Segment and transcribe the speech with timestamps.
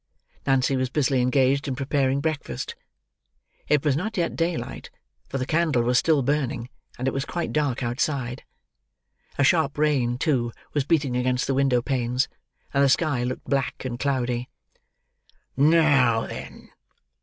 [0.47, 2.73] Nancy was busily engaged in preparing breakfast.
[3.67, 4.89] It was not yet daylight;
[5.29, 8.43] for the candle was still burning, and it was quite dark outside.
[9.37, 12.27] A sharp rain, too, was beating against the window panes;
[12.73, 14.49] and the sky looked black and cloudy.
[15.55, 16.71] "Now, then!"